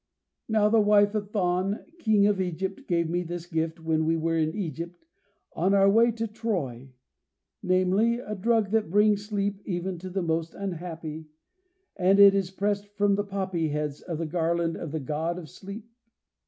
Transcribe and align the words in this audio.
Now 0.49 0.67
the 0.67 0.81
wife 0.81 1.13
of 1.13 1.29
Thon, 1.29 1.85
King 1.99 2.25
of 2.25 2.41
Egypt, 2.41 2.87
gave 2.87 3.07
me 3.07 3.21
this 3.21 3.45
gift 3.45 3.79
when 3.79 4.03
we 4.03 4.17
were 4.17 4.35
in 4.35 4.55
Egypt, 4.55 5.05
on 5.53 5.75
our 5.75 5.87
way 5.87 6.09
to 6.13 6.25
Troy, 6.27 6.89
namely, 7.61 8.17
a 8.17 8.33
drug 8.33 8.71
that 8.71 8.89
brings 8.89 9.27
sleep 9.27 9.61
even 9.63 9.99
to 9.99 10.09
the 10.09 10.23
most 10.23 10.55
unhappy, 10.55 11.27
and 11.97 12.19
it 12.19 12.33
is 12.33 12.49
pressed 12.49 12.87
from 12.97 13.13
the 13.13 13.23
poppy 13.23 13.67
heads 13.69 14.01
of 14.01 14.17
the 14.17 14.25
garland 14.25 14.75
of 14.75 14.91
the 14.91 14.99
God 14.99 15.37
of 15.37 15.47
Sleep." 15.51 15.87